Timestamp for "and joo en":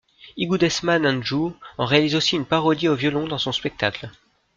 1.05-1.85